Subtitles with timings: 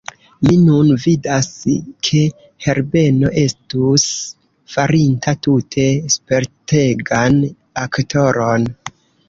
[0.45, 1.49] Mi nun vidas,
[2.09, 2.21] ke
[2.67, 4.07] Herbeno estus
[4.77, 7.41] farinta tute spertegan
[7.87, 8.71] aktoron.